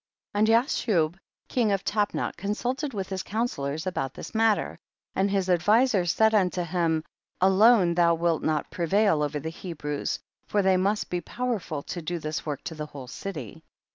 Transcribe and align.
44. 0.33 0.39
And 0.39 0.47
Jashub, 0.67 1.15
king 1.47 1.71
of 1.71 1.83
Tapnach, 1.85 2.35
consulted 2.35 2.91
with 2.95 3.09
his 3.09 3.21
counsellors 3.21 3.85
about 3.85 4.15
this 4.15 4.33
matter, 4.33 4.79
and 5.13 5.29
his 5.29 5.47
advisers 5.47 6.09
said 6.11 6.33
unto 6.33 6.63
him, 6.63 7.03
alone 7.39 7.93
thou 7.93 8.15
wilt 8.15 8.41
not 8.41 8.71
prevail 8.71 9.21
over 9.21 9.39
the 9.39 9.49
Hebrews, 9.49 10.17
for 10.47 10.63
they 10.63 10.75
must 10.75 11.11
be 11.11 11.21
powerful 11.21 11.83
to 11.83 12.01
do 12.01 12.17
this 12.17 12.47
work 12.47 12.63
to 12.63 12.73
the 12.73 12.87
whole 12.87 13.07
city. 13.07 13.63